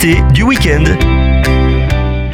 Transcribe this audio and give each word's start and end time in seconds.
Du 0.00 0.46
week-end. 0.46 1.19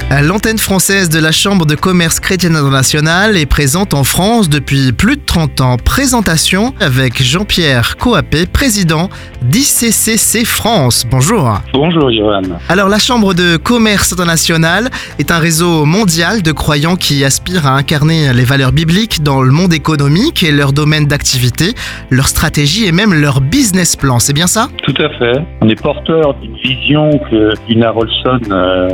L'antenne 0.08 0.56
française 0.56 1.08
de 1.08 1.18
la 1.18 1.32
Chambre 1.32 1.66
de 1.66 1.74
commerce 1.74 2.20
chrétienne 2.20 2.54
internationale 2.54 3.36
est 3.36 3.44
présente 3.44 3.92
en 3.92 4.04
France 4.04 4.48
depuis 4.48 4.92
plus 4.92 5.16
de 5.16 5.20
30 5.26 5.60
ans. 5.60 5.76
Présentation 5.84 6.72
avec 6.80 7.20
Jean-Pierre 7.20 7.96
Coapé, 7.96 8.46
président 8.46 9.08
d'ICCC 9.42 10.46
France. 10.46 11.04
Bonjour. 11.10 11.60
Bonjour 11.72 12.12
Johan. 12.12 12.42
Alors 12.68 12.88
la 12.88 13.00
Chambre 13.00 13.34
de 13.34 13.56
commerce 13.56 14.12
internationale 14.12 14.90
est 15.18 15.32
un 15.32 15.38
réseau 15.38 15.84
mondial 15.84 16.40
de 16.40 16.52
croyants 16.52 16.96
qui 16.96 17.24
aspirent 17.24 17.66
à 17.66 17.72
incarner 17.72 18.32
les 18.32 18.44
valeurs 18.44 18.72
bibliques 18.72 19.24
dans 19.24 19.42
le 19.42 19.50
monde 19.50 19.74
économique 19.74 20.44
et 20.44 20.52
leur 20.52 20.72
domaine 20.72 21.06
d'activité, 21.06 21.74
leur 22.10 22.28
stratégie 22.28 22.86
et 22.86 22.92
même 22.92 23.12
leur 23.12 23.40
business 23.40 23.96
plan. 23.96 24.20
C'est 24.20 24.34
bien 24.34 24.46
ça? 24.46 24.68
Tout 24.84 25.02
à 25.02 25.08
fait. 25.18 25.44
On 25.60 25.68
est 25.68 25.80
porteur 25.80 26.34
d'une 26.34 26.56
vision 26.58 27.18
que 27.28 27.54
Lina 27.68 27.90
Rolson 27.90 28.38
euh, 28.50 28.88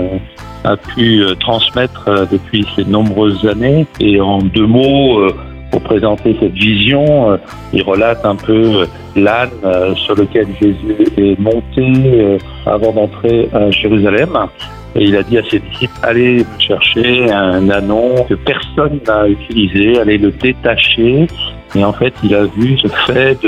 a 0.65 0.77
pu 0.77 1.23
euh, 1.23 1.35
transmettre 1.35 2.05
euh, 2.09 2.27
depuis 2.31 2.67
ces 2.77 2.85
nombreuses 2.85 3.47
années. 3.47 3.87
Et 4.01 4.21
en 4.21 4.39
deux 4.39 4.67
mots, 4.67 5.21
euh, 5.21 5.35
pour 5.71 5.81
présenter 5.83 6.37
cette 6.39 6.53
vision, 6.53 7.39
il 7.73 7.83
relate 7.83 8.27
un 8.27 8.37
peu 8.37 8.87
l'âne 9.17 9.49
sur 9.97 10.15
lequel 10.15 10.47
Jésus 10.61 11.07
est 11.17 11.41
monté 11.41 12.39
avant 12.67 12.93
d'entrer 12.93 13.49
à 13.55 13.71
Jérusalem. 13.71 14.37
Et 14.95 15.05
il 15.05 15.17
a 15.17 15.23
dit 15.23 15.39
à 15.39 15.43
ses 15.45 15.61
disciples, 15.61 15.95
allez 16.03 16.45
chercher 16.59 17.33
un 17.33 17.71
anon 17.71 18.23
que 18.29 18.35
personne 18.35 19.01
n'a 19.07 19.27
utilisé, 19.27 19.99
allez 19.99 20.19
le 20.19 20.31
détacher. 20.31 21.27
Et 21.75 21.83
en 21.83 21.95
fait, 21.95 22.13
il 22.23 22.35
a 22.35 22.45
vu 22.45 22.77
ce 22.79 22.89
fait 23.07 23.39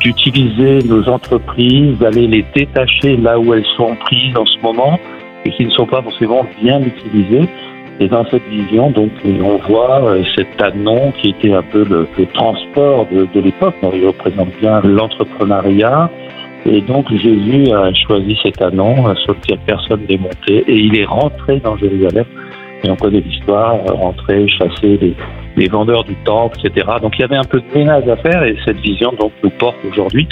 d'utiliser 0.00 0.78
nos 0.88 1.06
entreprises, 1.06 1.98
d'aller 1.98 2.28
les 2.28 2.46
détacher 2.54 3.18
là 3.18 3.38
où 3.38 3.52
elles 3.52 3.66
sont 3.76 3.94
prises 3.96 4.34
en 4.38 4.46
ce 4.46 4.58
moment 4.62 4.98
et 5.44 5.50
qui 5.50 5.64
ne 5.64 5.70
sont 5.70 5.86
pas 5.86 6.02
forcément 6.02 6.46
bien 6.60 6.80
utilisés. 6.80 7.48
Et 8.00 8.06
dans 8.06 8.24
cette 8.30 8.46
vision, 8.48 8.90
donc, 8.90 9.10
on 9.24 9.56
voit 9.68 10.04
euh, 10.04 10.22
cet 10.36 10.62
anon 10.62 11.12
qui 11.20 11.30
était 11.30 11.52
un 11.52 11.62
peu 11.62 11.84
le, 11.84 12.06
transport 12.32 13.06
de, 13.10 13.26
de 13.34 13.40
l'époque. 13.40 13.74
Il 13.92 14.06
représente 14.06 14.50
bien 14.60 14.80
l'entrepreneuriat. 14.82 16.08
Et 16.66 16.80
donc 16.82 17.10
Jésus 17.10 17.72
a 17.72 17.92
choisi 17.94 18.36
cet 18.42 18.60
anon 18.60 19.14
sur 19.16 19.34
lequel 19.34 19.58
personne 19.64 20.00
n'est 20.08 20.18
monté 20.18 20.64
et 20.66 20.76
il 20.76 20.98
est 20.98 21.04
rentré 21.04 21.60
dans 21.60 21.76
Jérusalem. 21.76 22.26
Et 22.84 22.90
on 22.90 22.96
connaît 22.96 23.20
l'histoire, 23.20 23.76
rentrer, 23.86 24.46
chasser 24.48 24.98
les, 25.00 25.16
les 25.58 25.68
vendeurs 25.68 26.04
du 26.04 26.14
temple, 26.24 26.56
etc. 26.64 26.86
Donc 27.02 27.14
il 27.18 27.22
y 27.22 27.24
avait 27.24 27.36
un 27.36 27.44
peu 27.44 27.60
de 27.60 27.78
ménage 27.78 28.08
à 28.08 28.16
faire 28.16 28.42
et 28.44 28.56
cette 28.64 28.78
vision 28.78 29.12
donc 29.18 29.32
nous 29.42 29.50
porte 29.50 29.76
aujourd'hui 29.90 30.28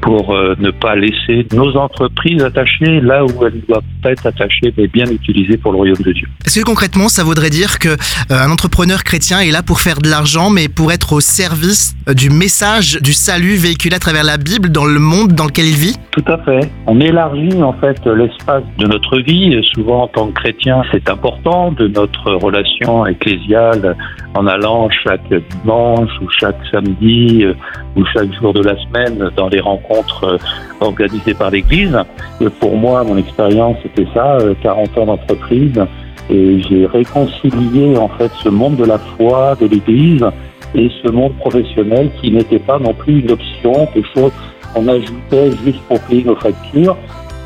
pour 0.00 0.32
euh, 0.32 0.54
ne 0.58 0.70
pas 0.70 0.94
laisser 0.94 1.46
nos 1.52 1.76
entreprises 1.76 2.42
attachées 2.42 3.00
là 3.00 3.24
où 3.24 3.44
elles 3.44 3.60
doivent 3.68 3.82
être 4.04 4.26
attachées 4.26 4.72
mais 4.76 4.86
bien 4.86 5.06
utilisées 5.06 5.56
pour 5.56 5.72
le 5.72 5.78
royaume 5.78 6.02
de 6.02 6.12
Dieu. 6.12 6.28
Est-ce 6.46 6.60
que 6.60 6.64
concrètement 6.64 7.08
ça 7.08 7.24
voudrait 7.24 7.50
dire 7.50 7.78
que 7.78 7.88
euh, 7.88 7.96
un 8.30 8.50
entrepreneur 8.50 9.02
chrétien 9.02 9.40
est 9.40 9.50
là 9.50 9.62
pour 9.62 9.80
faire 9.80 9.98
de 9.98 10.08
l'argent 10.08 10.50
mais 10.50 10.68
pour 10.68 10.92
être 10.92 11.12
au 11.12 11.20
service 11.20 11.96
euh, 12.08 12.14
du 12.14 12.30
message 12.30 12.98
du 13.02 13.12
salut 13.12 13.56
véhiculé 13.56 13.96
à 13.96 13.98
travers 13.98 14.24
la 14.24 14.36
Bible 14.36 14.70
dans 14.70 14.86
le 14.86 15.00
monde 15.00 15.32
dans 15.32 15.46
lequel 15.46 15.66
il 15.66 15.76
vit? 15.76 15.96
Tout 16.12 16.24
à 16.28 16.38
fait. 16.38 16.70
On 16.86 17.00
élargit 17.00 17.62
en 17.62 17.72
fait 17.72 17.98
l'espace 18.06 18.62
de 18.78 18.86
notre 18.86 19.18
vie. 19.20 19.60
Souvent 19.74 20.04
en 20.04 20.08
tant 20.08 20.28
que 20.28 20.34
chrétien, 20.34 20.82
c'est 20.92 21.10
important 21.10 21.72
de 21.72 21.87
notre 21.88 22.32
relation 22.34 23.06
ecclésiale 23.06 23.96
en 24.34 24.46
allant 24.46 24.88
chaque 24.90 25.28
dimanche 25.28 26.10
ou 26.20 26.26
chaque 26.38 26.58
samedi 26.70 27.44
euh, 27.44 27.54
ou 27.96 28.04
chaque 28.12 28.32
jour 28.34 28.52
de 28.52 28.62
la 28.62 28.76
semaine 28.84 29.30
dans 29.36 29.48
les 29.48 29.60
rencontres 29.60 30.24
euh, 30.24 30.38
organisées 30.80 31.34
par 31.34 31.50
l'Église. 31.50 31.96
pour 32.60 32.76
moi, 32.76 33.04
mon 33.04 33.16
expérience, 33.16 33.76
c'était 33.82 34.08
ça, 34.14 34.38
40 34.62 34.88
euh, 34.96 35.00
ans 35.00 35.06
d'entreprise. 35.06 35.80
Et 36.30 36.60
j'ai 36.62 36.86
réconcilié 36.86 37.96
en 37.96 38.08
fait 38.08 38.30
ce 38.42 38.50
monde 38.50 38.76
de 38.76 38.84
la 38.84 38.98
foi, 38.98 39.56
de 39.60 39.66
l'Église 39.66 40.26
et 40.74 40.90
ce 41.02 41.10
monde 41.10 41.34
professionnel 41.38 42.10
qui 42.20 42.30
n'était 42.30 42.58
pas 42.58 42.78
non 42.78 42.92
plus 42.92 43.20
une 43.20 43.30
option, 43.30 43.86
quelque 43.94 44.08
chose 44.14 44.32
qu'on 44.74 44.86
ajoutait 44.88 45.50
juste 45.64 45.80
pour 45.88 46.00
payer 46.02 46.24
nos 46.24 46.36
factures. 46.36 46.96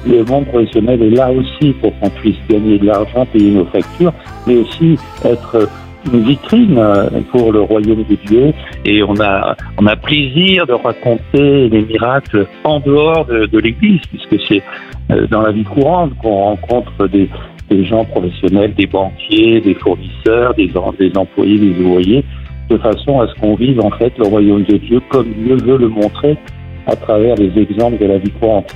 Le 0.06 0.24
monde 0.24 0.46
professionnel 0.46 1.02
est 1.02 1.10
là 1.10 1.30
aussi 1.30 1.72
pour 1.80 1.96
qu'on 1.98 2.10
puisse 2.10 2.36
gagner 2.48 2.78
de 2.78 2.86
l'argent, 2.86 3.24
payer 3.26 3.52
nos 3.52 3.66
factures, 3.66 4.12
mais 4.46 4.56
aussi 4.56 4.98
être 5.24 5.68
une 6.12 6.22
vitrine 6.22 6.76
euh, 6.78 7.08
pour 7.30 7.52
le 7.52 7.60
royaume 7.60 8.04
de 8.04 8.16
Dieu 8.26 8.52
et 8.84 9.02
on 9.02 9.14
a, 9.20 9.56
on 9.78 9.86
a 9.86 9.96
plaisir 9.96 10.66
de 10.66 10.72
raconter 10.72 11.68
les 11.68 11.82
miracles 11.82 12.46
en 12.64 12.80
dehors 12.80 13.24
de, 13.26 13.58
l'Église 13.58 14.00
puisque 14.10 14.44
c'est 14.48 14.62
euh, 15.10 15.26
dans 15.28 15.42
la 15.42 15.52
vie 15.52 15.64
courante 15.64 16.12
qu'on 16.19 16.42
rencontre 16.42 17.06
des, 17.08 17.28
des 17.70 17.84
gens 17.84 18.04
professionnels, 18.04 18.74
des 18.74 18.86
banquiers, 18.86 19.60
des 19.60 19.74
fournisseurs, 19.74 20.54
des, 20.54 20.70
des 20.98 21.16
employés, 21.16 21.58
des 21.58 21.84
ouvriers, 21.84 22.24
de 22.69 22.78
façon 22.78 23.20
à 23.20 23.28
ce 23.28 23.34
qu'on 23.40 23.54
vive 23.54 23.80
en 23.80 23.90
fait 23.90 24.12
le 24.19 24.26
royaume 24.26 24.64
de 24.64 24.76
Dieu 24.78 25.00
comme 25.08 25.28
Dieu 25.32 25.56
veut 25.56 25.78
le 25.78 25.88
montrer 25.88 26.36
à 26.86 26.96
travers 26.96 27.36
les 27.36 27.56
exemples 27.60 27.98
de 27.98 28.06
la 28.06 28.19
vie 28.19 28.30
courante. 28.30 28.74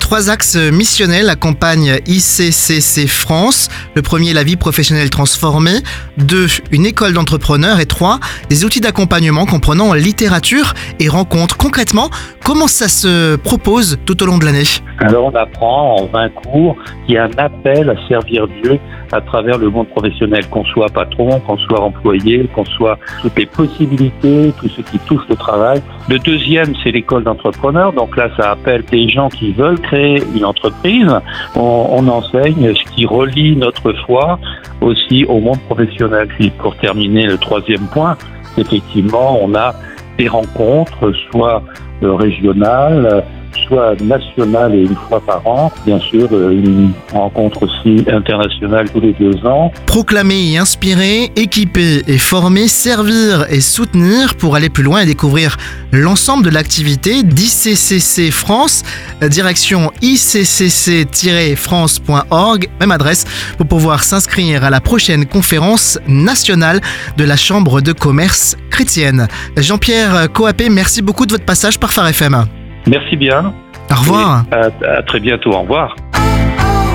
Trois 0.00 0.30
axes 0.30 0.56
missionnels 0.56 1.28
accompagnent 1.28 1.98
ICCC 2.06 3.06
France. 3.06 3.68
Le 3.94 4.02
premier, 4.02 4.32
la 4.32 4.44
vie 4.44 4.56
professionnelle 4.56 5.10
transformée. 5.10 5.78
Deux, 6.16 6.46
une 6.70 6.86
école 6.86 7.12
d'entrepreneurs. 7.12 7.80
Et 7.80 7.86
trois, 7.86 8.20
des 8.48 8.64
outils 8.64 8.80
d'accompagnement 8.80 9.44
comprenant 9.46 9.92
littérature 9.92 10.74
et 11.00 11.08
rencontres. 11.08 11.56
Concrètement, 11.56 12.10
comment 12.44 12.68
ça 12.68 12.88
se 12.88 13.36
propose 13.36 13.98
tout 14.06 14.22
au 14.22 14.26
long 14.26 14.38
de 14.38 14.44
l'année? 14.44 14.62
Alors 14.98 15.24
on 15.24 15.36
apprend 15.36 15.96
en 15.96 16.06
20 16.06 16.28
cours 16.30 16.76
qu'il 17.06 17.16
y 17.16 17.18
a 17.18 17.24
un 17.24 17.38
appel 17.38 17.90
à 17.90 18.08
servir 18.08 18.46
Dieu 18.62 18.78
à 19.12 19.20
travers 19.20 19.58
le 19.58 19.70
monde 19.70 19.88
professionnel, 19.88 20.48
qu'on 20.48 20.64
soit 20.64 20.88
patron, 20.88 21.38
qu'on 21.40 21.58
soit 21.58 21.80
employé, 21.80 22.48
qu'on 22.54 22.64
soit 22.64 22.98
toutes 23.20 23.38
les 23.38 23.46
possibilités, 23.46 24.52
tout 24.58 24.68
ce 24.68 24.80
qui 24.80 24.98
touche 25.00 25.22
le 25.28 25.36
travail. 25.36 25.82
Le 26.08 26.18
deuxième, 26.18 26.74
c'est 26.82 26.90
l'école 26.90 27.24
d'entrepreneurs. 27.24 27.92
Donc 27.92 28.16
là, 28.16 28.28
ça 28.36 28.52
appelle 28.52 28.84
des 28.90 29.08
gens 29.08 29.28
qui 29.28 29.52
veulent 29.52 29.80
créer 29.80 30.22
une 30.34 30.44
entreprise. 30.44 31.10
On, 31.54 31.86
on 31.90 32.08
enseigne 32.08 32.74
ce 32.74 32.92
qui 32.92 33.06
relie 33.06 33.56
notre 33.56 33.92
foi 34.06 34.38
aussi 34.80 35.24
au 35.26 35.40
monde 35.40 35.60
professionnel. 35.68 36.28
Puis 36.28 36.50
pour 36.50 36.76
terminer, 36.76 37.26
le 37.26 37.38
troisième 37.38 37.86
point, 37.88 38.16
effectivement, 38.56 39.38
on 39.42 39.54
a 39.54 39.74
des 40.18 40.28
rencontres, 40.28 41.12
soit 41.30 41.62
régionales, 42.02 43.24
soit 43.66 44.00
nationale 44.00 44.74
et 44.74 44.82
une 44.82 44.96
fois 45.08 45.20
par 45.20 45.46
an. 45.46 45.72
Bien 45.86 45.98
sûr, 45.98 46.28
euh, 46.32 46.50
une 46.50 46.92
rencontre 47.12 47.64
aussi 47.64 48.04
internationale 48.10 48.88
tous 48.90 49.00
les 49.00 49.12
deux 49.12 49.44
ans. 49.46 49.70
Proclamer 49.86 50.52
et 50.52 50.58
inspirer, 50.58 51.30
équiper 51.36 52.02
et 52.06 52.18
former, 52.18 52.68
servir 52.68 53.46
et 53.50 53.60
soutenir 53.60 54.36
pour 54.36 54.54
aller 54.56 54.70
plus 54.70 54.82
loin 54.82 55.00
et 55.00 55.06
découvrir 55.06 55.56
l'ensemble 55.92 56.44
de 56.44 56.50
l'activité 56.50 57.22
d'ICCC 57.22 58.30
France, 58.30 58.82
direction 59.22 59.90
iccc-france.org, 60.00 62.68
même 62.80 62.90
adresse 62.90 63.24
pour 63.56 63.66
pouvoir 63.66 64.04
s'inscrire 64.04 64.64
à 64.64 64.70
la 64.70 64.80
prochaine 64.80 65.26
conférence 65.26 65.98
nationale 66.06 66.80
de 67.16 67.24
la 67.24 67.36
Chambre 67.36 67.80
de 67.80 67.92
commerce 67.92 68.56
chrétienne. 68.70 69.28
Jean-Pierre 69.56 70.32
Coapé, 70.32 70.70
merci 70.70 71.02
beaucoup 71.02 71.26
de 71.26 71.32
votre 71.32 71.44
passage 71.44 71.78
par 71.78 71.92
Phare 71.92 72.08
FM. 72.08 72.46
Merci 72.86 73.16
bien. 73.16 73.52
Au 73.90 73.94
revoir. 73.94 74.44
À, 74.50 75.02
très 75.02 75.20
bientôt. 75.20 75.52
Au 75.52 75.60
revoir. 75.62 75.96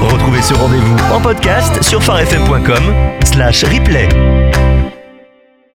Retrouvez 0.01 0.41
ce 0.41 0.53
rendez-vous 0.53 0.97
en 1.13 1.19
podcast 1.19 1.81
sur 1.83 2.01
farfm.com 2.03 2.83
slash 3.23 3.63
replay. 3.63 4.07